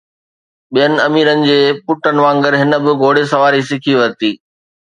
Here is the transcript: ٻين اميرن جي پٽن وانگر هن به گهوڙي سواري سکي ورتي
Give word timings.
ٻين 0.73 0.93
اميرن 1.07 1.43
جي 1.49 1.57
پٽن 1.85 2.17
وانگر 2.25 2.53
هن 2.61 2.71
به 2.83 2.91
گهوڙي 3.01 3.23
سواري 3.33 3.61
سکي 3.69 3.93
ورتي 3.99 4.31